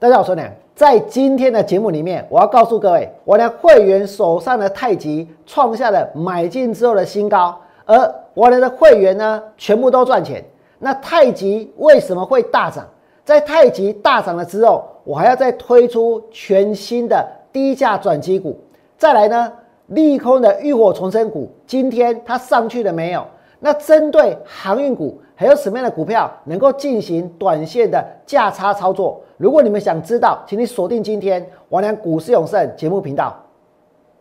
[0.00, 0.50] 大家好，我是梁。
[0.74, 7.54] 在今天的节目里面，我要告诉各位，我的会员手上的太极创下了买进之后的新高，
[7.84, 10.42] 而我的会员呢，全部都赚钱。
[10.78, 12.88] 那太极为什么会大涨？
[13.26, 17.22] 在太极大涨了之后，我还要再推出全新的
[17.52, 18.58] 低价转机股。
[18.96, 19.52] 再来呢，
[19.88, 23.22] 利空的浴火重生股，今天它上去了没有？
[23.60, 29.22] 那针对航运股，还有什么样的股票能够进行短线的价差操作？
[29.36, 33.36] 如果你们想知道，请你锁定今天王良股市永胜节目频道。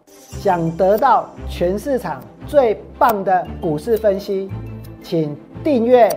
[0.06, 4.50] 想得到全市场最棒的股市分析，
[5.02, 6.10] 请订阅、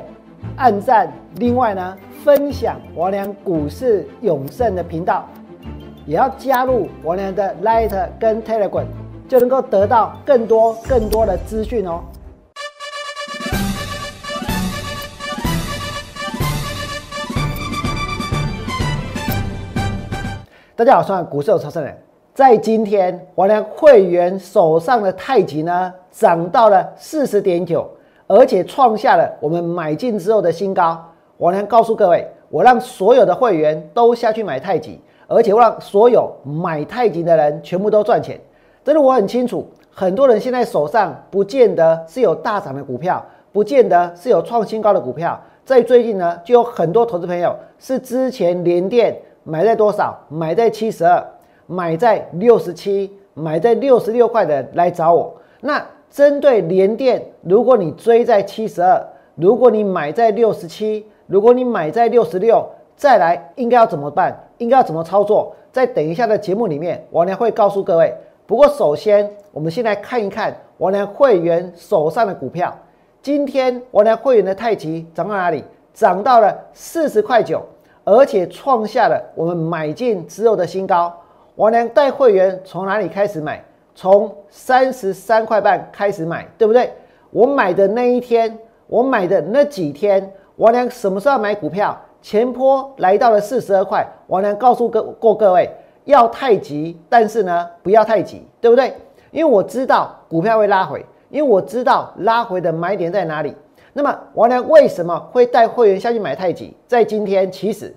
[0.56, 5.26] 按赞，另外呢，分享王良股市永胜的频道，
[6.06, 8.86] 也要加入王良的 Light 跟 Telegram，
[9.28, 12.02] 就能够得到更多更多的资讯哦。
[20.74, 21.94] 大家好，我是股市有超生人。
[22.32, 27.86] 在今天，我的会员手上的太极呢，涨到了四十点九，
[28.26, 30.98] 而且创下了我们买进之后的新高。
[31.36, 38.40] 我能告诉各位，我让所有的会员都下去买太极，而且我让所有买太极的人全部都赚钱。
[38.82, 45.38] 真的，我很清楚，很多人现在手上不见得是有大涨的股票，不见得是有创新高的股票。
[45.66, 49.14] 在最近呢，就有很多投资朋友是之前连电。
[49.44, 50.18] 买在多少？
[50.28, 51.24] 买在七十二，
[51.66, 55.34] 买在六十七，买在六十六块的来找我。
[55.60, 59.04] 那针对连电，如果你追在七十二，
[59.34, 62.64] 如果你买在六十七，如果你买在六十六，
[62.96, 64.38] 再来应该要怎么办？
[64.58, 65.54] 应该要怎么操作？
[65.72, 68.14] 在等一下的节目里面，王良会告诉各位。
[68.46, 72.76] 不过首先，我们先来看一看王良会员手上的股票。
[73.22, 75.64] 今天王良会员的太极涨到哪里？
[75.94, 77.62] 涨到了四十块九。
[78.04, 81.12] 而且创下了我们买进之后的新高。
[81.56, 83.62] 王良带会员从哪里开始买？
[83.94, 86.90] 从三十三块半开始买，对不对？
[87.30, 91.98] 我买的那一天，我买的那几天，王良什么时候买股票？
[92.22, 95.68] 前坡来到了四十二块，王良告诉各过各位
[96.04, 98.94] 要太急，但是呢不要太急，对不对？
[99.30, 103.54] 因为我知道股票会拉回，因为我知道拉回的买点在哪里。
[103.92, 106.74] 那么王良为什么会带会员下去买太极？
[106.86, 107.94] 在今天其实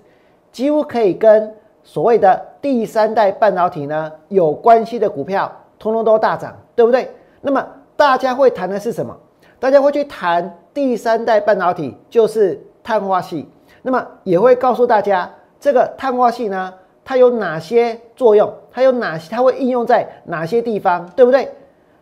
[0.56, 7.10] 几乎可以跟所谓的第三代半导体呢有关系的股票，通通都大涨，对不对？
[7.42, 7.62] 那么
[7.94, 9.14] 大家会谈的是什么？
[9.60, 13.46] 大家会去谈第三代半导体，就是碳化系。
[13.82, 15.30] 那么也会告诉大家，
[15.60, 16.72] 这个碳化系呢，
[17.04, 18.50] 它有哪些作用？
[18.72, 19.30] 它有哪些？
[19.30, 21.06] 它会应用在哪些地方？
[21.14, 21.52] 对不对？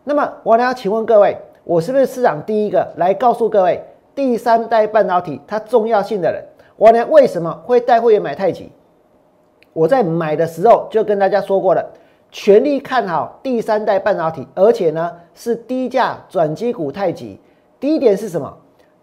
[0.05, 1.37] 那么我呢要请问各位。
[1.65, 3.83] 我是不是市场第一个来告诉各位
[4.13, 6.41] 第三代半导体它重要性的人？
[6.77, 8.71] 我呢为什么会带会员买太极？
[9.73, 11.85] 我在买的时候就跟大家说过了，
[12.31, 17.39] 全力看好第三代半导体，而且呢是低价转机股太极。
[17.79, 18.57] 第一点是什么？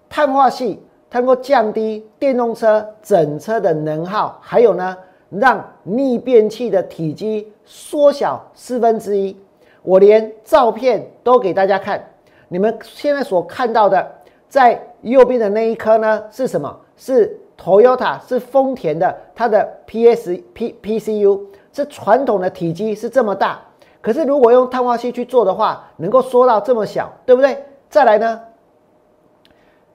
[0.08, 4.96] 碳化系它能够降低电动车整车的能耗，还有呢
[5.30, 9.36] 让逆变器的体积缩小四分之一。
[9.82, 12.02] 我连照片都给大家看。
[12.48, 14.10] 你们现在所看到的，
[14.48, 16.78] 在右边的那一颗呢，是什么？
[16.96, 21.40] 是 Toyota，是丰田的，它的 PS P PCU
[21.72, 23.60] 是传统的体积是这么大，
[24.00, 27.56] 可是如果用碳化硅去做的话，能够缩到这么小，对不对？
[27.88, 28.40] 再来呢，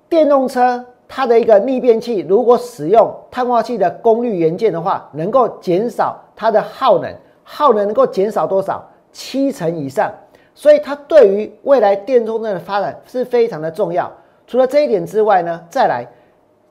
[0.07, 7.13] 电动车它的一个逆变器，如果使用碳化硅的功率元件的话，能够减少它的耗能，
[7.43, 8.81] 耗能能够减少多少？
[9.11, 10.09] 七成以上。
[10.55, 14.11] 所以它对于未来电动车的发展是非常的重要。
[14.47, 16.07] 除了这一点之外呢，再来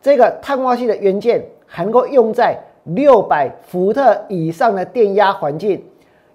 [0.06, 5.84] 这个碳化系的元件还能够用在六百伏特以上的电压环境，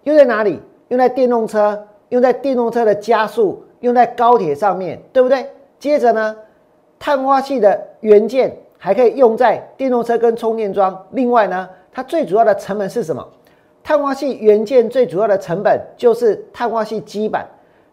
[0.04, 0.60] 用在哪里？
[0.90, 5.50] 用在电动车，用在电动车的加速，用在高铁上面，对不对？
[5.80, 6.36] 接着呢，
[7.00, 11.06] 碳化系的元件还可以用在电动车跟充电桩。
[11.12, 13.26] 另外呢，它最主要的成本是什么？
[13.82, 17.48] 碳化系元件最主要的成本就是碳化系基板，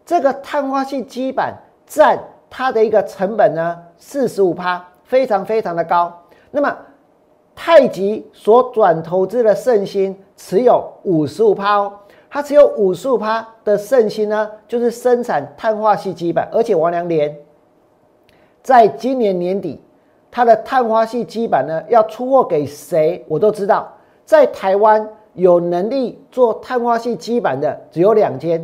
[0.05, 1.53] 这个碳化系基板
[1.87, 2.19] 占
[2.49, 6.13] 它的一个成本呢，四十五趴，非常非常的高。
[6.51, 6.77] 那么
[7.55, 11.91] 太极所转投资的圣芯持有五十五趴哦，
[12.29, 17.35] 它持有五十五趴的圣芯呢，就是生产碳化系基板，而且王良联
[18.61, 19.81] 在今年年底，
[20.29, 23.91] 它的碳化系基板呢要出货给谁，我都知道，
[24.23, 25.09] 在台湾。
[25.35, 28.61] 有能力做碳化系基板的只有两间，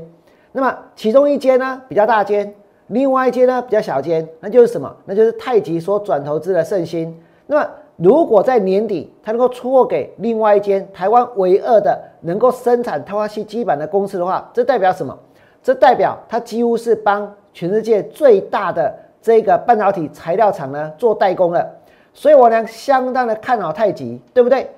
[0.51, 2.53] 那么其中一间呢比较大间，
[2.87, 4.95] 另外一间呢比较小间，那就是什么？
[5.05, 7.19] 那就是太极所转投资的圣芯。
[7.47, 15.17] 那么如果在年底它能够出货给另外一间台湾唯二的能够生产碳化系基板的公司的话，这代表什么？
[15.63, 21.67] 这代表它几乎是帮全世界最大的这个半导体材料厂呢做代工了。
[22.13, 24.69] 所以我呢相当的看好太极，对不对？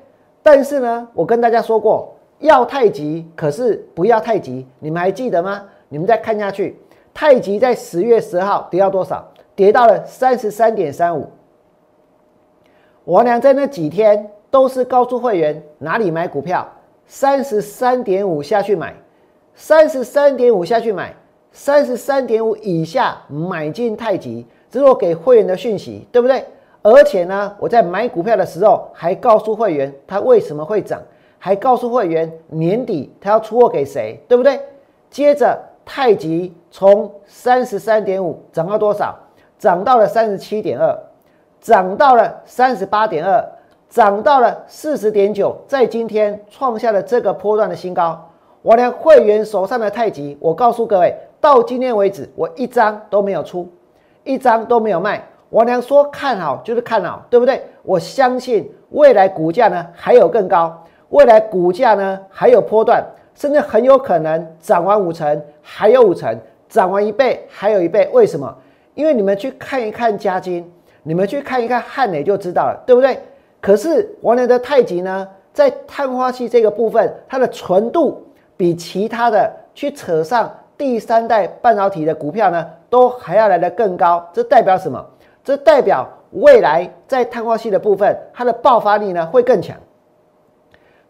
[0.42, 5.62] 但是呢，我跟大家说过，要太极，可是不要太极，你们还记得吗？
[5.90, 6.80] 你们再看下去，
[7.20, 9.28] 太极在十月十号跌到多少？
[9.56, 11.28] 跌到了三十三点三五。
[13.06, 16.68] 我俩在那几天都是告诉会员哪里买股票，
[17.08, 18.94] 三十三点五下去买，
[19.56, 21.12] 三十三点五下去买，
[21.52, 26.46] 三十三点五以下买进太极，这是我给会员的讯息，对不对？
[26.84, 31.02] 而且呢，我在买股票的时候还告诉会员它为什么会涨，
[31.40, 34.60] 还告诉会员年底它要出货给谁，对不对？
[35.10, 39.18] 接着太极从三十三点五涨到多少？
[39.58, 40.96] 涨到了三十七点二。
[41.60, 43.44] 涨到了三十八点二，
[43.90, 48.30] 涨到了四十点九，在今天创下了这个波段的新高。
[48.62, 53.68] 我连会员手上的太极，我告诉各位，到今天为止，我一张都没有出，
[54.24, 55.22] 一张都没有卖。
[55.50, 57.66] 我娘说看好就是看好，对不对？
[57.82, 63.04] 我相信未来股价呢还有更高，未来股价呢还有波段，
[63.38, 66.38] 甚至很有可能涨完五成还有五成，
[66.68, 68.10] 涨完一倍还有一倍。
[68.12, 68.54] 为什么？
[68.96, 70.70] 因为你们去看一看加金。
[71.04, 73.18] 你们去看一看汉磊就知道了，对不对？
[73.62, 78.22] 可是王良的太极呢，在碳化系这个部分，它的纯度
[78.58, 84.28] 比其他的去扯上第三代半导体的股票呢，都还要来得更高。
[84.34, 85.02] 这代表什么？
[85.46, 89.78] 这代表未来在碳化系的部分，它的爆发力呢会更强。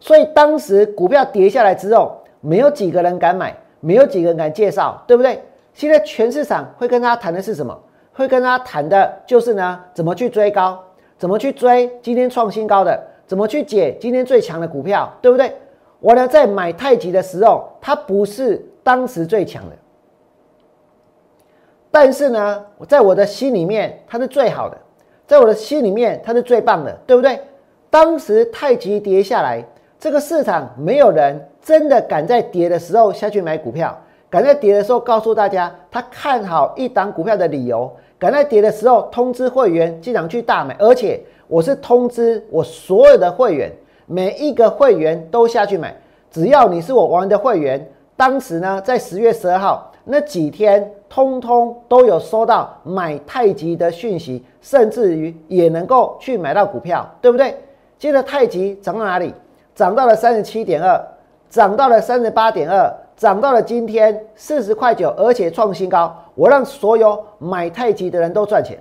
[0.00, 5.42] 所以当时股票跌下来之后，没有几个人敢买，没有几个人敢介绍，对不对？
[5.74, 7.78] 现在全市场会跟他谈的是什么？
[8.12, 10.78] 会跟他谈的就是呢，怎么去追高，
[11.16, 15.52] 怎么去追今天创新高的，怎么去解今天最强的股票，对不对？
[16.00, 19.76] 我呢在买太极的时候，它不是当时最强的，
[21.90, 24.76] 但是呢，我在我的心里面它是最好的，
[25.26, 27.40] 在我的心里面它是最棒的，对不对？
[27.90, 29.64] 当时太极跌下来，
[30.00, 33.96] 这个市场没有人真的敢在跌的时候下去买股票，
[34.30, 37.90] 敢在跌的时候告诉大家他看好一档股票的理由。
[38.16, 43.72] 敢在跌的时候通知会员经常去大买，而且我是通知我所有的会员，
[44.06, 45.94] 每一个会员都下去买。
[46.30, 47.84] 只要你是我玩的会员，
[48.16, 57.56] 当时呢在十月十二号那几天，通通都有收到买太极的讯息，甚至于也能够去买到股票，对不对？
[57.98, 59.34] 接着太极涨到哪里？
[59.78, 61.00] 涨到了三十七点二，
[61.48, 62.92] 涨到了三十八点二。
[63.16, 68.78] 涨到了今天四十块九，而且创新高，我让所有买太极的人都赚钱。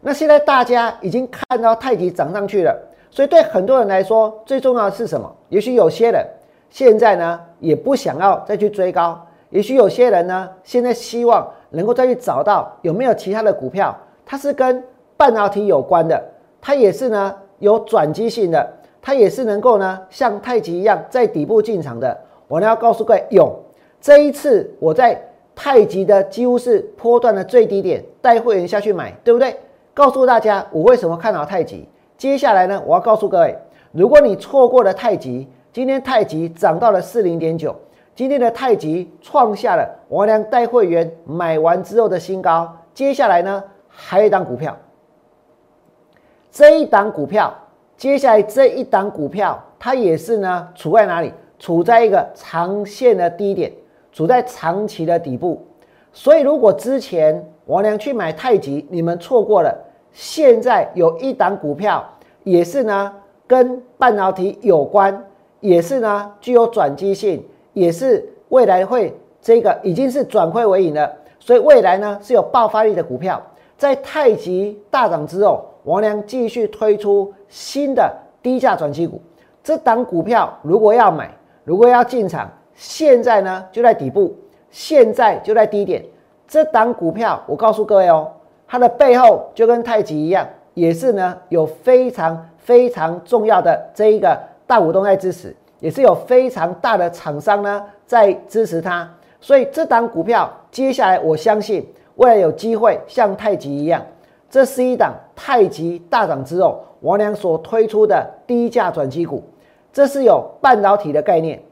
[0.00, 2.76] 那现在大家已经看到太极涨上去了，
[3.08, 5.32] 所以对很多人来说，最重要的是什么？
[5.48, 6.24] 也许有些人
[6.70, 9.20] 现在呢也不想要再去追高，
[9.50, 14.82] 也许有些人呢现在希望能够再去找到有没有其他的股票，它是跟
[15.16, 16.20] 半导体有关的，
[16.60, 18.68] 它也是呢有转机性的，
[19.06, 22.18] 它也是能够呢像太极一样在底部进场的。
[22.48, 23.56] 我呢要告诉各位，有
[24.00, 25.16] 这一次我在
[25.54, 29.56] 太极的几乎是波段的最低点带会员下去买，对不对？
[29.94, 31.88] 告诉大家我为什么看好太极。
[32.18, 33.56] 接下来呢，我要告诉各位，
[33.92, 37.76] 如果你错过了太极，今天太极涨到了四零点九，
[38.12, 42.76] 今天的太极创下了王良带会员买完之后的新高。
[42.92, 44.76] 接下来呢，还有一档股票，
[46.50, 47.54] 这一档股票，
[47.96, 51.32] 接下来这一档股票，它也是呢处在哪里？
[51.58, 53.72] 处在一个长线的低点，
[54.12, 55.66] 处在长期的底部，
[56.12, 59.74] 所以如果之前王良去买太极，你们错过了。
[60.12, 62.04] 现在有一档股票
[62.44, 63.10] 也是呢，
[63.46, 65.24] 跟半导体有关，
[65.60, 71.10] 也是呢具有转机性，也是未来会这个已经是转亏为盈了，
[71.40, 73.42] 所以未来呢是有爆发力的股票。
[73.78, 78.12] 在太极大涨之后，王良继续推出新的
[78.42, 79.22] 低价转机股，
[79.62, 81.30] 这档股票如果要买。
[81.62, 84.36] 如果要进场，现在呢就在底部，
[84.70, 86.04] 现在就在低点。
[86.46, 88.30] 这档股票，我告诉各位哦，
[88.66, 99.08] 它的背后就跟太极一样，也是呢有非常非常重要的这一个大股东在支持，也是有非常大的厂商呢在支持它。
[99.40, 101.84] 所以这档股票接下来我相信
[102.16, 104.00] 未来有机会像太极一样，
[104.56, 109.44] 这是一档太极大涨之后，王良所推出的低价转机股。
[109.92, 111.62] 这是有半导体的概念，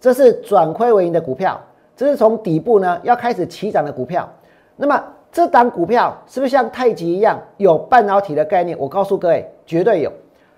[0.00, 1.60] 这是转亏为盈的股票，
[1.94, 4.26] 这是从底部呢要开始起涨的股票。
[4.76, 8.74] 那么这档股票是不是像太极一样有半导体的概念？
[8.80, 10.10] 我告诉各位，绝对有。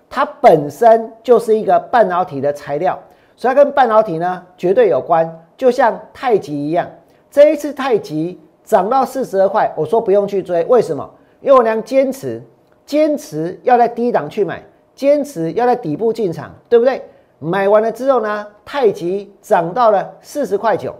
[0.09, 2.97] 它本身就是一个半导体的材料，
[3.35, 5.29] 所以它跟半导体呢绝对有关。
[5.57, 6.89] 就像太极一样，
[7.29, 11.09] 这一次太极涨到四十二块，我说不用去追，为什么？
[11.41, 12.41] 因为我娘坚持，
[12.85, 14.63] 坚持要在低档去买，
[14.95, 17.01] 坚持要在底部进场，对不对？
[17.39, 20.95] 买完了之后呢，太极涨到了四十块九。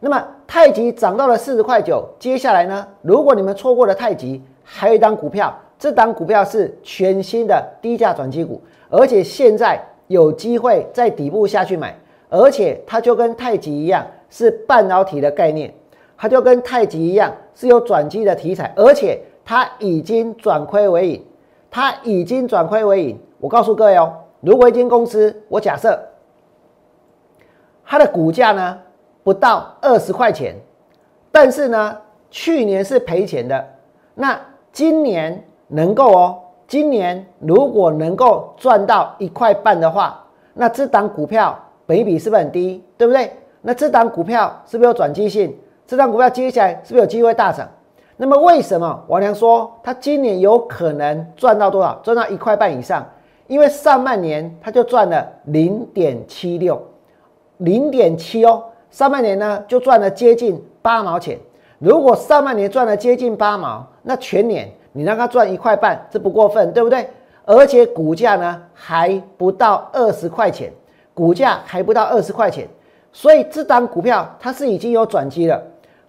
[0.00, 2.86] 那么太极涨到了四十块九，接下来呢？
[3.02, 15.74] 如果你们错过了太极，还有一档股票，这档股票是全新的低价转机股，而且现在有机会在底部下去买，而且它就跟太极一样是半导体的概念，
[16.16, 21.24] 它就跟太极一样是有转机的题材，而且它已经转亏为盈，
[21.68, 23.18] 它已经转亏为盈。
[23.40, 26.00] 我告诉各位哦，如果一间公司，我假设
[27.84, 28.78] 它的股价呢？
[29.24, 30.54] 不到二十块钱，
[31.32, 31.98] 但是呢，
[32.30, 33.66] 去年是赔钱的。
[34.14, 34.40] 那
[34.72, 36.38] 今年能够哦，
[36.68, 40.24] 今年如果能够赚到一块半的话，
[40.54, 42.84] 那这档股票本比是不是很低？
[42.96, 43.32] 对不对？
[43.62, 45.58] 那这档股票是不是有转机性？
[45.88, 47.66] 这档股票接下来是不是有机会大涨？
[48.18, 51.98] 那么为什么王良说他今年有可能赚到多少？
[52.02, 53.02] 赚到一块半以上？
[53.46, 56.78] 因为上半年他就赚了零点七六，
[57.56, 58.64] 零点七哦。
[58.90, 61.38] 上半年呢，就赚了接近八毛钱。
[61.78, 67.08] 如果上半年赚了接近八毛，那全年你让他赚一块半，这不过分，对不对？
[67.46, 70.70] 而且股价呢还不到二十块钱，
[71.14, 72.68] 股价还不到二十块钱，
[73.10, 75.62] 所以这档股票它是已经有转机了。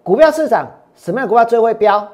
[0.10, 2.08] 股票市场什么样股票最会飙？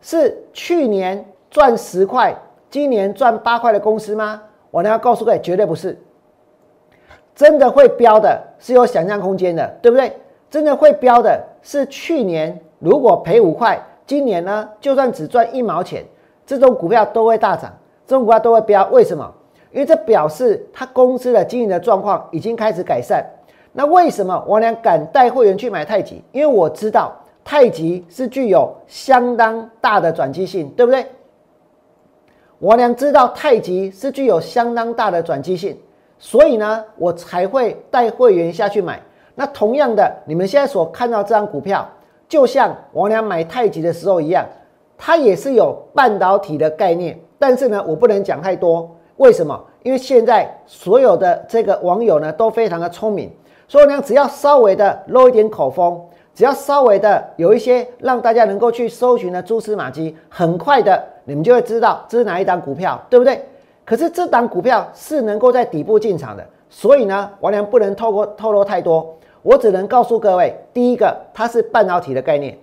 [0.00, 2.34] 是去年赚十块，
[2.70, 4.40] 今年赚八块的公司吗？
[4.70, 6.00] 我呢要告诉各位，绝对不是。
[7.34, 10.10] 真的会飙的是有想象空间的，对不对？
[10.48, 16.02] 真的会飙的是去年如果赔五块，今年呢就算只赚一毛钱，
[16.46, 17.70] 这种股票都会大涨，
[18.06, 18.88] 这种股票都会飙。
[18.88, 19.30] 为什么？
[19.70, 23.22] 因为这表示他公司的经营的状况已经开始改善。
[23.70, 26.24] 那为什么我俩敢带会员去买太极？
[26.32, 27.12] 因为我知道
[27.44, 31.06] 太极是具有相当大的转机性，对不对？
[32.58, 35.76] 我俩知道太极是具有相当大的转机性。
[36.18, 38.98] 所以呢，我才会带会员下去买。
[39.34, 41.86] 那同样的，你们现在所看到这张股票，
[42.28, 44.46] 就像王良买太极的时候一样，
[44.96, 47.18] 它也是有半导体的概念。
[47.38, 48.90] 但是呢，我不能讲太多。
[49.16, 49.62] 为什么？
[49.82, 53.30] 因为现在所有的这个网友呢，都非常的聪明，
[53.68, 56.00] 所以呢，只要稍微的露一点口风，
[56.34, 63.40] 只要稍微的有一些让大家能够去搜寻的蛛丝马迹，很快的，你们就会知道这是哪一档股票，对不对？
[63.84, 72.54] 可是这档股票是能够在底部进场的，所以呢，王良不能透过透露太多，我只能告诉各位：第一个，它是半导体的概念；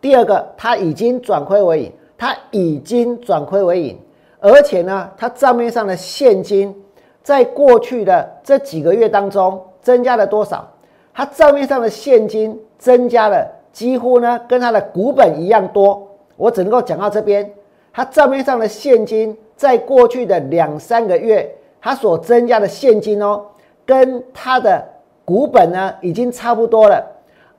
[0.00, 3.98] 第二个，它已经转亏为盈，它已经转亏为盈，
[4.40, 6.74] 而且呢，它账面上的现金
[7.22, 10.66] 在过去的这几个月当中增加了多少？
[11.12, 16.08] 它账面上的现金增加了几乎呢跟它的股本一样多。
[16.36, 17.50] 我只能够讲到这边，
[17.92, 19.36] 它账面上的现金。
[19.56, 23.42] 在过去的两三个月，它所增加的现金哦，
[23.84, 24.86] 跟它的
[25.24, 27.04] 股本呢已经差不多了。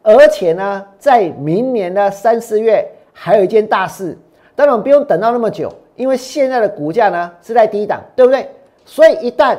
[0.01, 4.17] 而且呢，在明年的三四月还有一件大事，
[4.55, 8.49] 当然我们不用等到那么久，因为现在的股价呢是在低档，对不对？
[8.85, 9.57] 所以一旦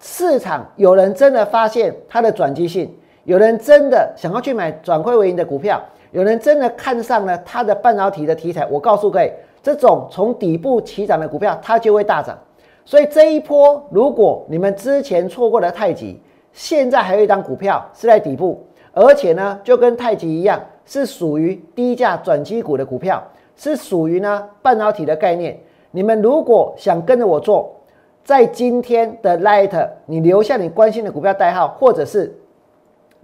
[0.00, 2.90] 市场有人真的发现它的转机性，
[3.24, 9.32] 有人真的想要去买转亏为盈的股票，有人真的看上了它的半导体的题材，我告诉各位。
[9.62, 12.38] 这种从底部起涨的股票，它就会大涨。
[12.84, 16.20] 所以这一波，如果你们之前错过了太极，
[16.52, 18.62] 现在还有一张股票是在底部，
[18.92, 23.24] 而且呢，就跟太极一样，是属于低价转机股的股票，
[23.56, 25.58] 是属于呢半导体的概念。
[25.92, 27.74] 你们如果想跟着我做，
[28.22, 32.36] 在今天的 Light，你留下你关心的股票代号，或者是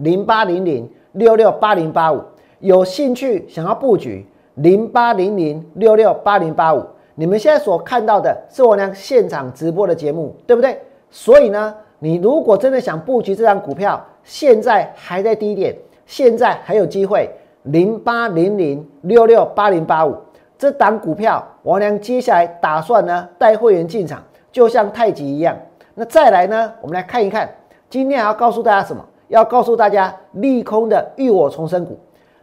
[0.00, 2.22] 零八零零六六八零八五，
[2.60, 4.26] 有兴趣想要布局。
[4.54, 10.78] 零八零零六六八零八五，你们现在所看到的是我俩现场直播的节目，对不对？
[11.10, 15.74] 所以呢，你如果真的想布局这张股票，现在还在低点，
[16.06, 17.30] 现在还有机会。
[17.64, 20.16] 零八零零六六八零八五
[20.56, 25.54] 这档股票，王良接下来打算呢带会员进场，就像太极一样。
[25.94, 27.48] 那再来呢，我们来看一看，
[27.90, 29.04] 今天还要告诉大家什么？
[29.30, 31.98] 要告诉大家利空的浴火重生股。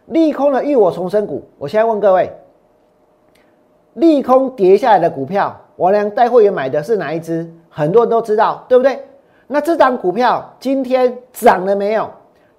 [0.06, 2.32] 利空的浴火重生股，我现在问各位：
[3.92, 7.46] 利空跌下来的股票，我俩带会员买的是哪一只？
[7.68, 9.04] 很多人都知道，对不对？
[9.46, 12.08] 那这张股票今天涨了没有？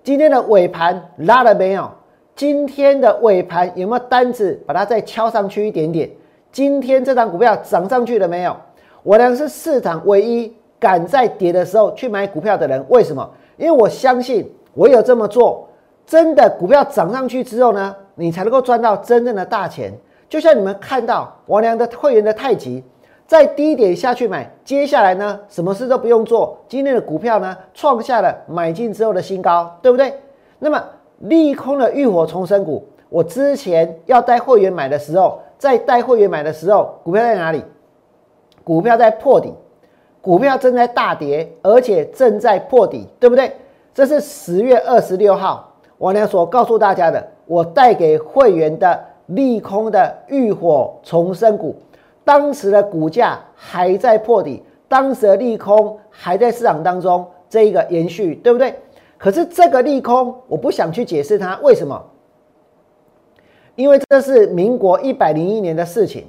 [0.03, 1.89] 今天的尾盘拉了没有？
[2.35, 6.07] 今天的尾盘有没有单子把它再敲上去一点点？
[6.51, 8.55] 今天这张股票涨上去了没有？
[9.01, 12.85] 我呢是市场唯一敢在跌的时候去买股票的人。
[12.89, 13.27] 为什么？
[13.59, 15.67] 因为我相信，唯有这么做，
[16.07, 19.93] 真的股票涨上去之后呢，你才能够赚到真正的大钱。
[20.27, 22.83] 就像你们看到王良的会员的太极，
[23.27, 30.13] 在低点下去买，接下来呢，什么事都不用做，今天的股票呢，创下了买进之后的新高，对不对？
[30.57, 30.83] 那么
[31.19, 35.39] 利空的浴火重生股，我之前要带会员买的时候。
[35.59, 37.61] 在带会员买的时候，股票在哪里？
[38.63, 39.53] 股票在破底，
[40.21, 43.51] 股票正在大跌，而且正在破底，对不对？
[43.93, 51.75] 这是十月二十六号，我呢所告诉大家的，我带给会员的利空的浴火重生股，
[52.23, 58.73] 当时的股价还在破底，当时的利空还在市场当中，这一个延续，对不对？
[59.17, 62.01] 可是这个利空，我不想去解释它为什么。
[63.75, 66.25] 因为这是民国一百零一年的事情，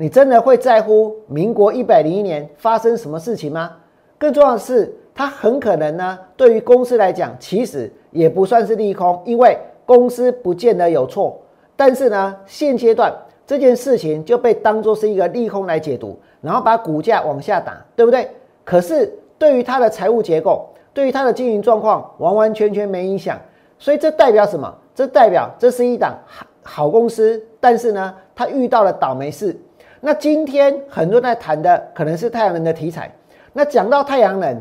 [0.00, 3.72] 你真的会在乎民国一百零一年发生什么事情吗？
[4.16, 11.36] 更重要的是，它很可能呢，对于公司来讲，其实也不算是利空，因为公司不见得有错。
[11.74, 13.12] 但是呢，现阶段
[13.44, 18.30] 这件事情就被当作是一个利空来解读，然后把股价往下打，对不对？
[18.64, 23.36] 可是对于它的财务结构，对于它的经营状况，完完全全没影响。
[23.80, 24.72] 所以这代表什么？
[24.94, 26.16] 这代表这是一档。
[26.24, 29.58] 好好公司，但是呢，它遇到了倒霉事。
[30.00, 33.12] 那今天很多人在谈的可能是太阳能的题材。
[33.52, 34.60] 那讲到太阳能，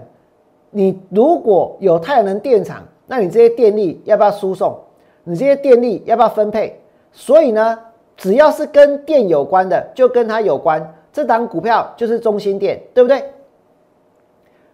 [0.71, 4.77] 你如果有太阳能电厂，那你这些电力要不要输送？
[5.23, 6.79] 你这些电力要不要分配？
[7.11, 7.77] 所以呢，
[8.15, 10.95] 只要是跟电有关的，就跟它有关。
[11.13, 13.23] 这档股票就是中心电，对不对？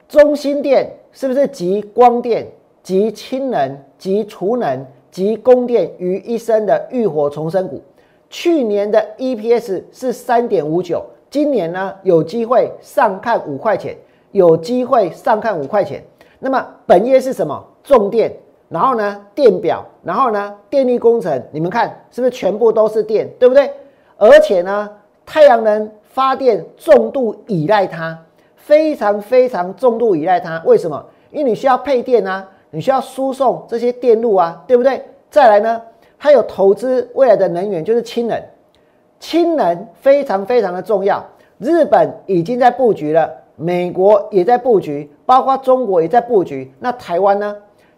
[0.08, 2.48] 中心电是不是集光电、
[2.82, 4.86] 集氢能、集储能？
[5.12, 7.80] 集供电于一身的浴火重生股，
[8.34, 13.96] 去年的 EPS 是三点五九，今年呢有机会上看五块钱，
[14.32, 16.04] 有机会上看五块钱。
[16.40, 17.64] 那么本业是什么？
[17.84, 18.36] 重电，
[18.70, 23.72] 然后呢电表，然后呢电力工程，你们看是不是全部都是电，对不对？
[24.18, 24.90] 而且呢
[25.28, 28.18] 太阳能发电重度依赖它，
[28.56, 30.60] 非常非常重度依赖它。
[30.66, 31.06] 为什么？
[31.30, 32.50] 因为你需要配电啊。
[32.76, 35.06] 你需要输送这些电路啊，对不对？
[35.30, 35.80] 再来呢，
[36.24, 38.42] 它有投资未来的能源，就是氢能。
[39.20, 41.22] 氢能非常非常的重要，
[41.58, 46.72] 日本已经在布局了，美国也在布局，包括中国也在布局。
[46.80, 47.54] 那台湾呢？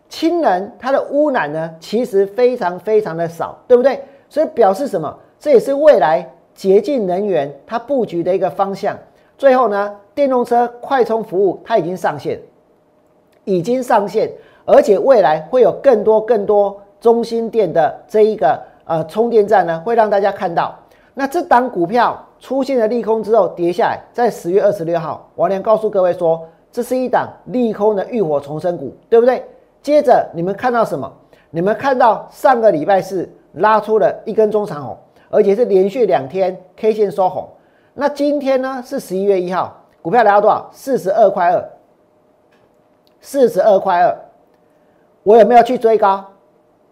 [0.09, 4.03] 氢能它的污染呢，其实非常非常的少，对不对？
[4.27, 5.15] 所以表示什么？
[5.39, 8.97] 这也是未来洁净能源它布局的一个方向。
[9.37, 12.39] 最后呢，电动车快充服务它已经上线，
[13.43, 14.31] 已经上线。
[14.67, 20.73] 而且未来会有更多更多中心店的这一个呃充电站呢，会让大家看到。
[21.13, 29.45] 那这档股票出现了利空之后跌下来，在十月二十六号，王良告诉各位说，这是一档利空的浴火重生股，对不对？
[29.83, 31.13] 接着你们看到什么？
[31.51, 34.97] 你们看到上个礼拜四拉出了一根中长红，
[35.29, 37.47] 而且是连续两天 K 线收红。
[37.93, 40.67] 那今天呢是十一月一号，股票来到多少？
[40.73, 41.69] 四十二块二，
[43.21, 44.17] 四十二块二。
[45.21, 46.25] 我有没有去追高？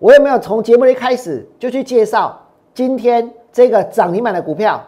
[0.04, 2.38] 我有没有从节目一开始就去介绍
[2.74, 4.84] 今天这个涨停板的股票？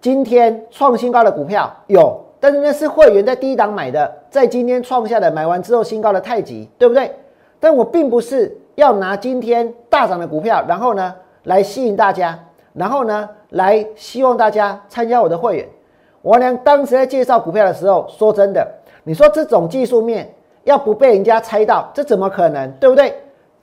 [0.00, 7.10] 今天创新高的股票有，但是那是会员在第一档买的，在今天创下的买完之后新高的太极，对不对？
[7.58, 12.38] 但我并不是要拿今天大涨的股票，然后呢来吸引大家，
[12.72, 15.68] 然后呢来希望大家参加我的会员。
[16.22, 18.64] 王良当时在介绍股票的时候，说真的，
[19.02, 20.32] 你说这种技术面。
[20.62, 23.14] 要不被人家猜到，这怎么可能，对不对？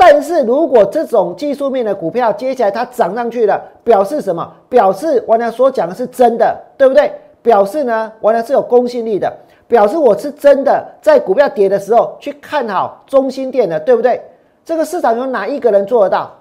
[0.03, 4.51] 但是如果这种技术面的股票接下来它涨上去了，表示什么？
[4.67, 7.13] 表示王良所讲的是真的，对不对？
[7.43, 9.31] 表示呢，王良是有公信力的，
[9.67, 14.19] 表示我是真的在股票跌的时候去看好中心店的，对不对？
[14.65, 16.31] 这个市场有哪一个人做得到？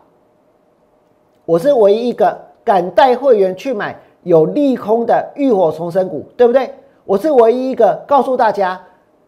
[1.45, 6.73] 我是唯一一个敢带会员去买有利空的浴火重生股，对不对？
[7.05, 8.81] 我是唯一一个告诉大家。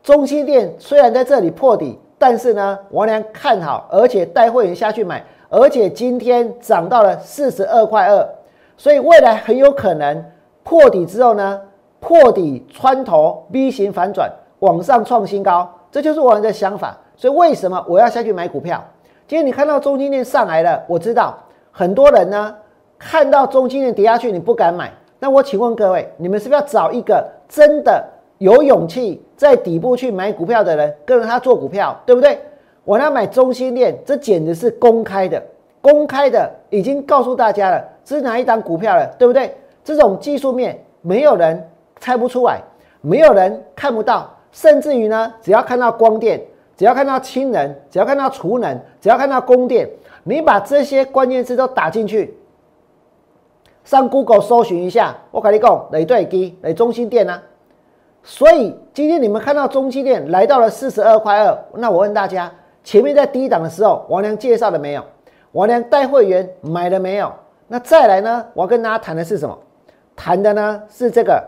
[0.03, 8.25] 中心店虽然在这里破底，但是呢，王良看好，而且带会员下去买，而且今天涨到了四十二块二，
[8.77, 10.25] 所以未来很有可能
[10.63, 11.61] 破底之后呢，
[11.99, 14.31] 破底穿头 V 型反转
[14.61, 16.97] 往上创新高，这就是我的想法。
[17.17, 18.81] 所以为什么我要下去买股票？
[19.27, 21.37] 今天你看到中心链上来了，我知道
[21.73, 22.55] 很多人呢
[23.01, 24.93] 看到中心链跌下去，你不敢买。
[25.19, 28.05] 那我请问各位，你们是不是要找一个真的？
[28.39, 32.39] 有勇气在底部去买股票的人，跟着他做股票，对不对？
[32.85, 35.43] 我要买中心链，这简直是公开的，
[35.81, 39.53] 公开的已经告诉大家了，这是哪一档股票了，对不对？
[39.83, 42.61] 这种技术面没有人猜不出来，
[43.01, 46.41] 没有人看不到，甚至于呢，只要看到光电，
[46.77, 49.91] 只要看到氢能，只要看到储能，只要看到供电，
[50.23, 52.37] 你把这些关键字都打进去，
[53.83, 57.43] 上 Google 搜寻一下，我跟你讲，雷对基，雷中心店呢。
[58.25, 62.51] 所以今天你们看到中心店来到了四十二块二，那我问大家，
[62.85, 65.05] 前面在低档的时候，王良介绍了没有？
[65.53, 67.33] 王良带会员买了没有？
[67.67, 68.47] 那再来呢？
[68.55, 69.59] 我要跟大家谈的是什么？
[70.15, 71.43] 谈的呢是这个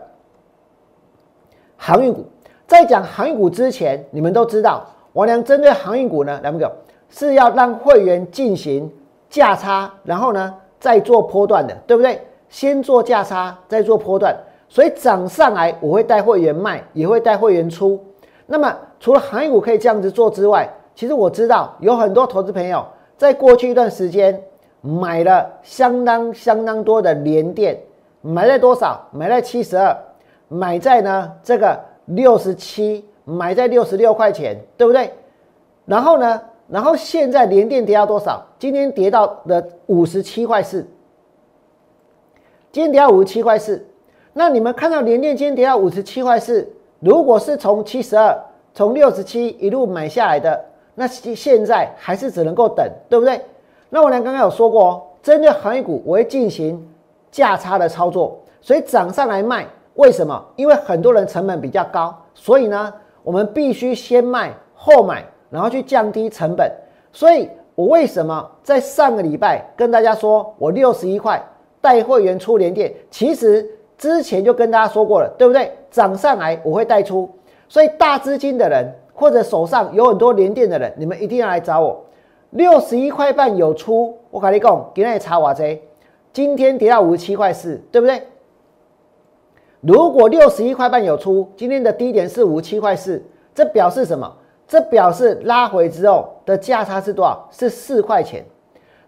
[1.77, 2.25] 航运股。
[2.67, 6.69] 在讲航运股之前，你们都知道，王良针对航运股呢，两个
[7.09, 8.91] 是要让会员进行
[9.29, 12.19] 价差，然后呢再做波段的，对不对？
[12.49, 14.35] 先做价差，再做波段。
[14.67, 18.03] 所以涨上来，我会带会员卖，也会带会员出。
[18.45, 22.85] 那么除了航运股可以这样子做之外，其实我知道有很多投资朋友
[23.17, 24.41] 在过去一段时间
[24.81, 27.79] 买了相当相当多的联电，
[28.21, 29.07] 买在多少？
[29.11, 29.97] 买在七十二，
[30.47, 35.11] 买在呢这个六十七，买在六十六块钱，对不对？
[35.85, 38.45] 然后呢，然后现在联电跌到多少？
[38.59, 40.85] 今天跌到了五十七块四，
[42.71, 43.85] 今天跌到五十七块四。
[44.37, 46.67] 那你们看到连电今天跌到五十七块四，
[46.99, 48.37] 如果是从七十二、
[48.73, 50.61] 从六十七一路买下来的，
[50.93, 53.39] 那现在还是只能够等，对不对？
[53.89, 56.85] 那我俩刚刚有说过哦，针对行业股我会进行
[57.31, 60.45] 价差的操作，所以涨上来卖，为什么？
[60.57, 62.93] 因为很多人成本比较高，所以呢，
[63.23, 66.69] 我们必须先卖后买，然后去降低成本。
[67.13, 71.41] 所以我为什么在上个礼拜跟大家说我六十一块
[71.79, 73.65] 带会员出连电，其实。
[73.97, 75.71] 之前就跟大家说过了，对不对？
[75.89, 77.29] 涨上来我会带出，
[77.69, 82.03] 所以大资金的人或者手上有很多连电的人，你们一定要来找我。
[82.51, 85.81] 六十一块半有出，我跟你讲，给你查我这，
[86.33, 88.21] 今天跌到五十七块四，对不对？
[89.81, 94.31] 如果六十一块半有出，今天的低点是五十七块四，这表示什么？
[94.67, 97.47] 这表示拉回之后的价差是多少？
[97.51, 98.43] 是四块钱。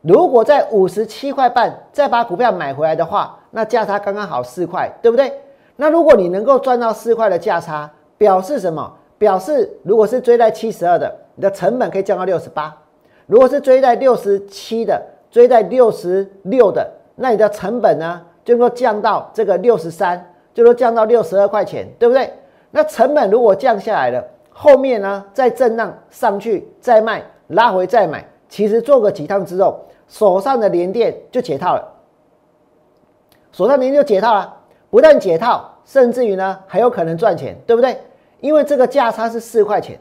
[0.02, 5.34] 如果在五十七块半再把股票买回来的话，那价差刚刚好四块，对不对？
[5.76, 8.94] 那如果你能够赚到四块的价差，表示什么？
[9.18, 12.72] 表示如果是追在七十二的，你的成本可以降到六十八；
[13.26, 22.32] 如果是追在六十七的，追在六十六的，那你的成本呢，就能够降到这个六十三，就能降到六十二块钱，对不对？
[22.70, 29.80] 那成本如果降下来了，后面呢再震荡上去，再卖，拉回再买，其实做个几趟之后。
[30.10, 31.86] 手上的连电就解套了，
[33.52, 34.58] 手上连就解套了，
[34.90, 37.98] 不但解套，甚至于呢还有可能赚钱，对不对？
[38.40, 40.00] 因为这个价差是四块钱，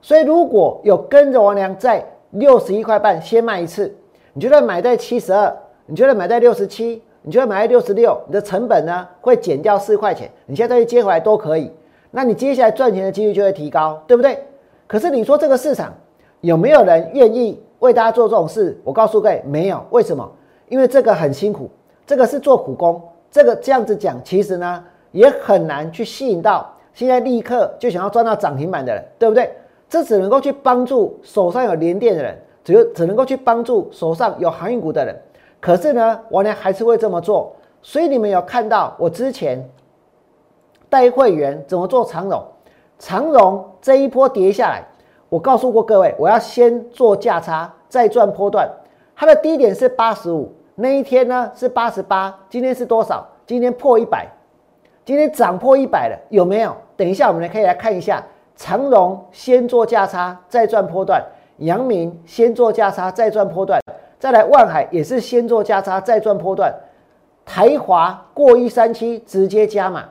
[0.00, 3.92] 所以如果有跟着王良在六十一块半先卖一次，
[4.32, 5.52] 你觉得买在七十二，
[5.86, 11.72] 你觉得买在六十七，你觉得买在六十六，你的成本呢会减掉四块钱，你现在去接回来都可以，
[12.12, 14.38] 那你接下来赚钱的几率就会提高，对不对？
[14.86, 15.92] 可是你说这个市场
[16.42, 17.60] 有没有人愿意？
[17.80, 20.30] 为大家做这种事，我告诉各位，没有为什么？
[20.68, 21.70] 因为这个很辛苦，
[22.06, 29.50] 这个是做苦工，这个这样子讲，其实呢也很难去吸引到现在立刻就想要赚到涨停板的人，对不对？
[29.88, 35.16] 这只能够去帮助手上有连电的人，只有只能够去帮助手上有航运股的人。
[35.60, 37.54] 可是呢，我呢还是会这么做。
[37.80, 39.66] 所以你们有看到我之前
[40.90, 42.44] 带会员怎么做长融，
[42.98, 44.84] 长融这一波跌下来。
[45.28, 48.68] 我告诉过各位，我要先做价差，再赚波段。
[49.14, 53.26] 它的低点是八十五，那一天呢是八十八，今天是多少？
[53.46, 54.26] 今天破一百，
[55.04, 56.74] 今天涨破一百了，有没有？
[56.96, 58.24] 等一下我们来可以来看一下，
[58.56, 61.20] 长荣先做价差，再赚波段；
[61.58, 63.78] 阳明先做价差，再赚波段；
[64.18, 66.70] 再来万海也是先做价差，再赚波段；
[67.44, 70.04] 台华过一三七直接加码。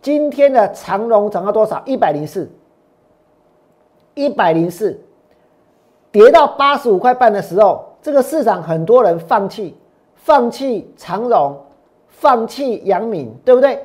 [0.00, 1.82] 今天的长荣涨到多少？
[1.84, 2.50] 一百零四。
[4.16, 4.98] 一百零四
[6.10, 9.76] 跌到八十五块半的时候，这个市场很多人放弃，
[10.14, 11.54] 放弃长荣，
[12.08, 13.84] 放弃阳明，对不对？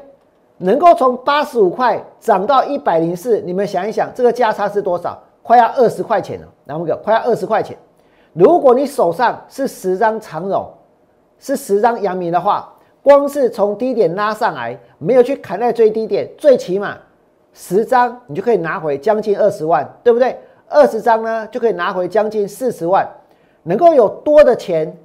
[0.57, 5.21] 能够从八十五块涨到一百零四，你们想一想，这个价差是多少？
[5.43, 6.95] 快要二十块钱了，哪个？
[7.03, 7.77] 快要二十块钱。
[8.31, 10.65] 如果你手上是十张长荣，
[11.39, 16.97] 是十张阳明的话，光是从低点拉上来，没有去砍在最低点，最起码。
[17.53, 20.37] 十张你就可以拿回将近二十万，对不对？
[20.67, 23.05] 二十张呢就可以拿回将近四十万，
[23.63, 24.97] 能够有多的钱，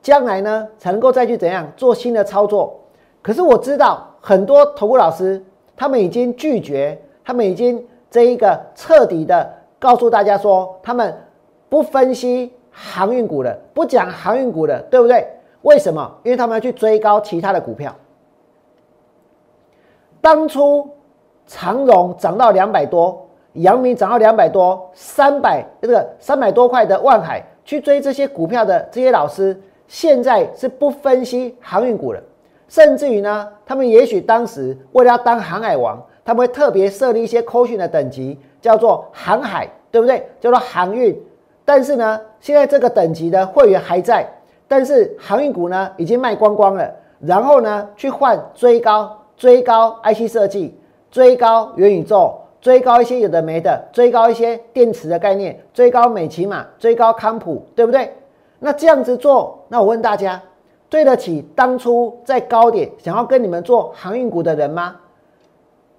[0.00, 2.80] 将来呢才能够再去怎样做新的操作。
[3.20, 5.44] 可是我知道很多投顾老师，
[5.76, 11.14] 他们已经拒绝，他们已经这一个彻底的告诉大家说，他们
[11.68, 15.26] 不分析航运股的，不讲航运股的，对不对？
[15.60, 16.10] 为什么？
[16.24, 17.94] 因为他们要去追高其他的股票。
[20.20, 20.88] 当初
[21.46, 32.20] 长荣涨到两百多，阳明涨到两百多，三百这个三百多块的万海去追这些股票的这些老师，现在是不分析航运股了，
[32.68, 40.26] 甚至于呢，他们也许当时为了要当航海王，他们会特别设立一些扣讯的等级，叫做航海，对不对？
[40.40, 41.20] 叫做航运。
[41.64, 44.26] 但是呢，现在这个等级的会员还在，
[44.66, 49.18] 但是航运股呢已经卖光光了，然后呢去换追高。
[49.34, 50.78] 追高 IC 设计，
[51.12, 58.10] 追高元宇宙，追高一些有的没的，追高一些电池的概念，追高美骑马，追高康普，对不对？
[58.58, 60.40] 那这样子做，那我问大家，
[60.88, 64.96] 对得起当初在高点想要跟你们做航运股的人吗？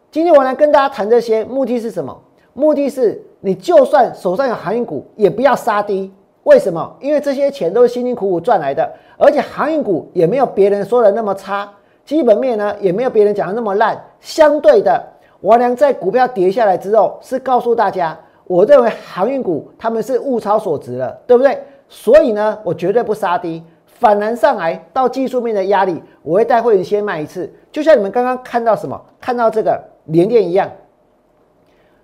[0.09, 2.19] 今天我来跟大家谈这些，目的是什么？
[2.53, 6.11] 目的是你就算手上有航运股，也不要杀低。
[6.43, 6.95] 为什么？
[6.99, 11.71] 因为这些钱都是辛辛苦苦赚来的，而且航运股也没有别人说的那么差。
[12.05, 15.01] 基本面呢也没有别人讲的那么烂，相对的，
[15.41, 21.57] 王良在股票跌下来之后是告诉大家，我认为航运股他们是物超所值了，对不对？
[21.87, 30.69] 所以呢，我绝对不杀低，反弹上来到技术面的压力，我会带会员先卖一次，就像你们刚刚看到什么，看到这个连电一样，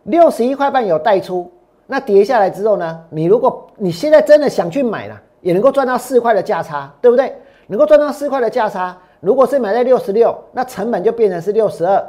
[0.03, 1.51] 六十一块半有带出，
[1.88, 7.35] 那跌下来之后呢，你如果你现在真的想去买了，也能够赚到四块的价差，对不对？
[7.67, 8.97] 能够赚到四块的价差。
[9.19, 12.01] 如果是买在六十六，那成本就变成是六十二，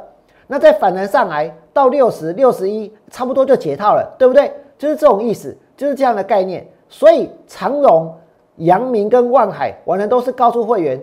[0.47, 4.51] 那再反弹上来到六十六十一，差不多就解套了，对不对？
[4.77, 6.65] 就是这种意思，就是这样的概念。
[6.89, 8.13] 所以长荣、
[8.57, 11.01] 阳明跟万海，我呢都是告诉会员，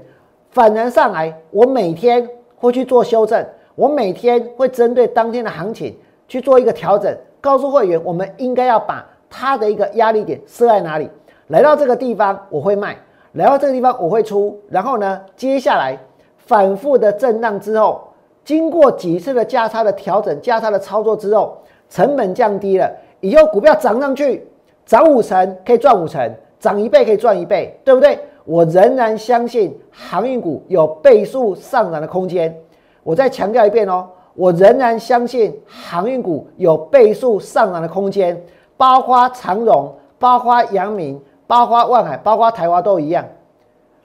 [0.51, 3.45] 反弹上来，我每天会去做修正，
[3.75, 11.11] 我每天会针对当天的行情去做一个调整，告诉会员，我们应该要把它的一个压力点设在哪里，
[11.49, 12.97] 来到这个地方我会卖。
[13.33, 15.97] 来到这个地方我会出，然后呢，接下来
[16.39, 18.01] 反复的震荡之后，
[18.45, 21.59] 经过几次的价差的调整、价差的操作之后，
[21.91, 24.49] 成本降低了，以后股票涨上去，
[24.87, 28.19] 涨五成可以赚五成，涨一倍可以赚一倍，对不对？
[28.47, 32.57] 我仍然相信航运股有倍数上涨的空间。
[33.03, 38.43] 我再强调一遍哦，我仍然相信航运股有倍数上涨的空间，
[38.79, 41.21] 包括长荣，包括阳明。
[41.49, 43.25] 包括万海，包括台华都一样，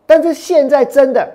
[0.07, 1.29] 但是现在真的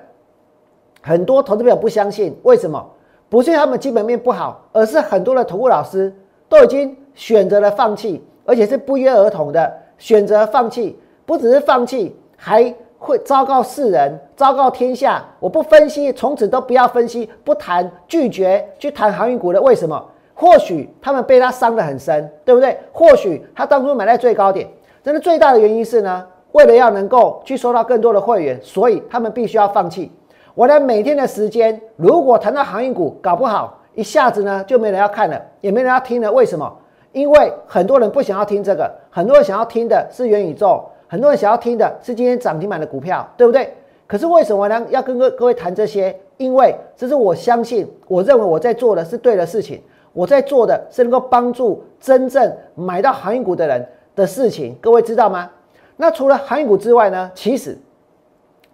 [1.01, 2.85] 很多投资朋友不相信，为什么？
[3.29, 6.13] 不是他们基本面不好，而是很多的投顾老师
[6.49, 20.03] 都已经选择了放弃，而且是不约而同的选择放弃，不只是放弃，还会昭告世人，昭告天下，我不分析，从此都不要分析，不谈，拒绝去谈航运股的，为什么？
[20.35, 22.79] 或许他们被他伤得很深，对不对？
[22.93, 24.67] 或许他当初买在最高点。
[25.09, 30.13] 真的最大的原因是呢，为了要能够去收到更多的会员，所以他们必须要放弃。
[30.55, 36.31] 我呢每天的时间，如果谈到航运股，搞不好一下子呢就没人要看了，也没人要听了。
[36.31, 36.71] 为什么？
[37.13, 43.73] 因为很多人不想要听这个，很多人想要听的是元宇宙，很多人想要听的是今天涨停板的股票，对不对？
[44.07, 44.87] 可是为什么呢？
[44.91, 46.15] 要跟各各位谈这些？
[46.37, 49.81] 因为这是我相信，我认为我在做的是对的事情，
[50.13, 53.89] 我在做的是能够帮助真正买到航运股的人。
[54.19, 55.49] 的事情，各位知道吗？
[55.97, 57.31] 那除了航运股之外呢？
[57.35, 57.79] 其实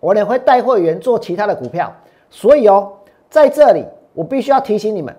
[0.00, 1.94] 我也会带会员做其他的股票，
[2.30, 2.90] 所以哦，
[3.28, 5.14] 在这里我必须要提醒你们，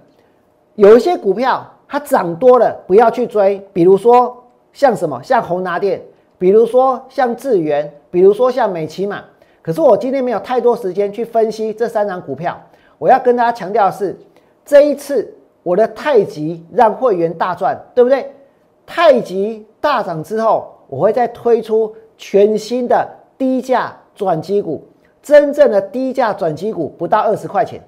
[0.73, 6.01] 有一些股票它涨多了不要去追，比如说像什么，像宏达电，
[6.39, 9.23] 比如说像智源，比如说像美骑马。
[9.61, 12.59] 可是我今天没有太多时间去分析这三张股票，
[12.97, 14.17] 我要跟大家强调的是，
[14.63, 18.31] 这一次我的太极让会员大赚，对不对？
[18.85, 24.83] 太极大涨之后，我会再推出全新的低价转机股。
[25.21, 27.79] 真正的低价转机股不到二十块钱，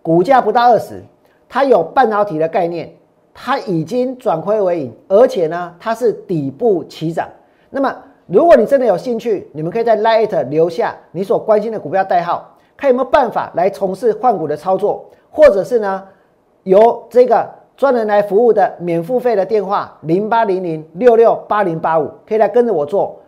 [0.00, 1.02] 股价不到二十，
[1.50, 2.90] 它有半导体的概念，
[3.34, 7.28] 它已经转亏为盈，而且呢，它是底部起涨。
[7.68, 7.94] 那么，
[8.26, 16.08] 如果你真的有兴趣，你们可以在 Light 留下你所关心的股票代号，看有没有办法来从事换股的操作，或者是呢，
[16.62, 17.46] 由这个。
[17.76, 23.18] 专人来服务的免付费的电话零八零零六六八零八五，可以来跟着我做。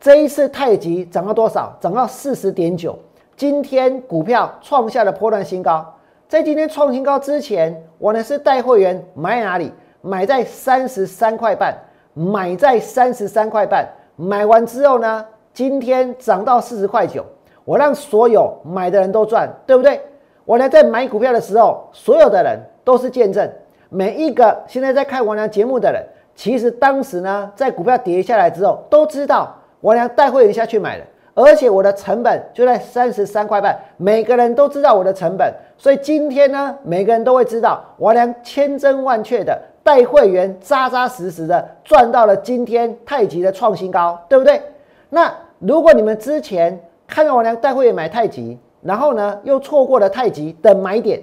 [0.00, 1.76] 这一次太极涨到多少？
[1.80, 2.98] 涨到四十点九。
[3.36, 5.94] 今天股票创下了破断新高。
[6.28, 9.72] 在今天创新高之前，我呢是带会员买哪里？
[10.00, 11.76] 买在三十三块半，
[12.14, 13.88] 买在三十三块半。
[14.16, 17.24] 买完之后呢，今天涨到四十块九，
[17.64, 20.00] 我让所有买的人都赚，对不对？
[20.44, 23.50] 我呢在买股票的时候，所有的人都是见证。
[23.90, 44.60] 每一个现在在看王良节目的人，其实当时呢，在股票跌下来之后，都知道王良带会员下去买了，而且我的成本就在三十三块半，每个人都知道我的成本，所以今天呢，每个人都会知道王良千真万确的带会员扎扎实实的赚到了今天太极的创新高，对不对？
[45.08, 51.20] 那如果你们之前看到王良带会员买太极，然后呢又错过了太极的买点，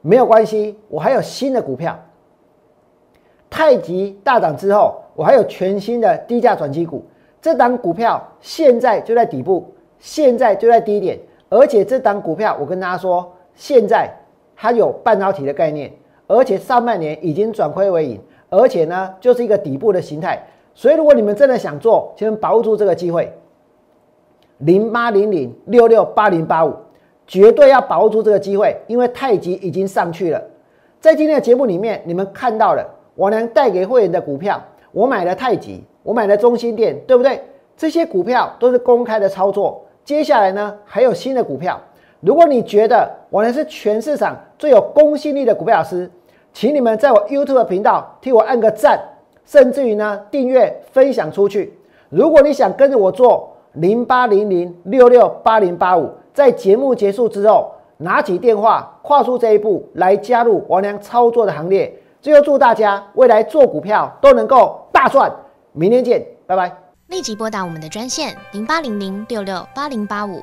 [0.00, 1.98] 没有关系，我还有新的股票。
[3.50, 7.04] 太极大涨之后，我还有全新的低价转机股，
[7.40, 14.10] 这档股票现在就在底部，现在就在低点，而且这档股票我跟大家说，现在
[14.54, 15.90] 它有半导体的概念，
[16.26, 23.32] 而且上半年已经转亏为盈，而且呢就是一个底部的形态，所以如果你们真的想做，请把握住这个机会，
[24.58, 26.76] 零八零零六六八零八五，
[27.28, 30.42] 绝对要把握住这个机会，因为太极已经上去了，
[30.98, 32.84] 在今天的节目里面，你们看到了。
[33.14, 34.62] 我能带给会员的股票，
[34.92, 37.42] 我买了太极，我买了中心店，对不对？
[37.76, 39.84] 这些股票都是公开的操作。
[40.04, 41.80] 接下来呢，还有新的股票。
[42.20, 46.08] 如果你觉得我能是全市场最有公信力的股票老师，
[46.52, 49.00] 请你们在我 YouTube 频道替我按个赞，
[49.44, 51.76] 甚至于呢订阅分享出去。
[52.08, 61.92] 如果你想跟着我做零八零零六六八零八五，在节目结束之后拿起电话，跨出这一步来加入王良操作的行列。
[62.20, 65.32] 最后祝大家未来做股票都能够大赚，
[65.72, 66.76] 明天见，拜拜。
[67.08, 70.42] 立即拨打我们的专线零八零零六六八零八五